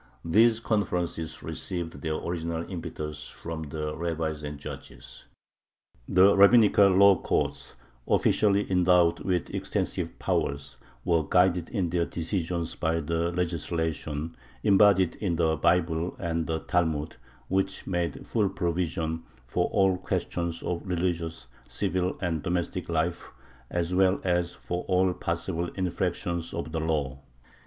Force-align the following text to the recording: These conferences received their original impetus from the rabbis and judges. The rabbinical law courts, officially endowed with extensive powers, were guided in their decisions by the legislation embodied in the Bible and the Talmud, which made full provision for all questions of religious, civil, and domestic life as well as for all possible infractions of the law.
These 0.25 0.61
conferences 0.61 1.43
received 1.43 2.01
their 2.01 2.15
original 2.15 2.65
impetus 2.67 3.27
from 3.27 3.61
the 3.69 3.95
rabbis 3.95 4.41
and 4.43 4.57
judges. 4.57 5.25
The 6.09 6.35
rabbinical 6.35 6.87
law 6.87 7.21
courts, 7.21 7.75
officially 8.07 8.65
endowed 8.71 9.19
with 9.19 9.51
extensive 9.53 10.17
powers, 10.17 10.77
were 11.05 11.21
guided 11.29 11.69
in 11.69 11.91
their 11.91 12.07
decisions 12.07 12.73
by 12.73 12.99
the 12.99 13.31
legislation 13.31 14.35
embodied 14.63 15.17
in 15.17 15.35
the 15.35 15.55
Bible 15.55 16.15
and 16.17 16.47
the 16.47 16.61
Talmud, 16.61 17.17
which 17.47 17.85
made 17.85 18.25
full 18.25 18.49
provision 18.49 19.21
for 19.45 19.67
all 19.69 19.97
questions 19.97 20.63
of 20.63 20.81
religious, 20.83 21.45
civil, 21.67 22.17
and 22.19 22.41
domestic 22.41 22.89
life 22.89 23.29
as 23.69 23.93
well 23.93 24.19
as 24.23 24.55
for 24.55 24.83
all 24.85 25.13
possible 25.13 25.67
infractions 25.75 26.55
of 26.55 26.71
the 26.71 26.79
law. 26.79 27.21